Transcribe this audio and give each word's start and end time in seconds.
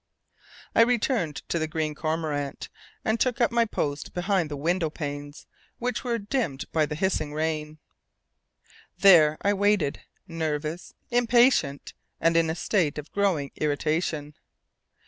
I 0.73 0.81
returned 0.81 1.47
to 1.49 1.59
the 1.59 1.67
Green 1.67 1.93
Cormorant, 1.93 2.69
and 3.05 3.19
took 3.19 3.39
up 3.39 3.51
my 3.51 3.65
post 3.65 4.15
behind 4.15 4.49
the 4.49 4.57
window 4.57 4.89
panes, 4.89 5.45
which 5.77 6.03
were 6.03 6.17
dimmed 6.17 6.65
by 6.71 6.87
the 6.87 6.95
hissing 6.95 7.35
rain. 7.35 7.77
There 8.97 9.37
I 9.43 9.53
waited, 9.53 10.01
nervous, 10.27 10.95
impatient, 11.11 11.93
and 12.19 12.35
in 12.35 12.49
a 12.49 12.55
state 12.55 12.97
of 12.97 13.11
growing 13.11 13.51
irritation. 13.57 14.33